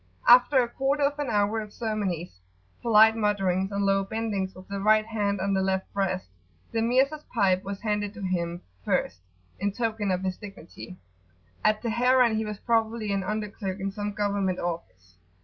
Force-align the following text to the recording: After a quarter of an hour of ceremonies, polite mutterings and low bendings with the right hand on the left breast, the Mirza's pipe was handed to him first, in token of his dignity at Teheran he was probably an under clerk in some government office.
After 0.27 0.59
a 0.63 0.67
quarter 0.67 1.03
of 1.03 1.19
an 1.19 1.29
hour 1.29 1.59
of 1.61 1.71
ceremonies, 1.71 2.39
polite 2.81 3.15
mutterings 3.15 3.71
and 3.71 3.85
low 3.85 4.03
bendings 4.03 4.55
with 4.55 4.67
the 4.67 4.79
right 4.79 5.05
hand 5.05 5.39
on 5.39 5.53
the 5.53 5.61
left 5.61 5.93
breast, 5.93 6.27
the 6.71 6.81
Mirza's 6.81 7.23
pipe 7.31 7.63
was 7.63 7.81
handed 7.81 8.11
to 8.15 8.23
him 8.23 8.61
first, 8.83 9.19
in 9.59 9.71
token 9.71 10.09
of 10.09 10.23
his 10.23 10.37
dignity 10.37 10.97
at 11.63 11.83
Teheran 11.83 12.35
he 12.35 12.45
was 12.45 12.57
probably 12.57 13.11
an 13.13 13.23
under 13.23 13.47
clerk 13.47 13.79
in 13.79 13.91
some 13.91 14.11
government 14.13 14.57
office. 14.57 15.17